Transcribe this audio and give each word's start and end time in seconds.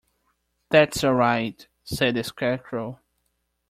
"That's 0.71 1.03
all 1.03 1.13
right," 1.13 1.67
said 1.83 2.15
the 2.15 2.23
Scarecrow. 2.23 2.99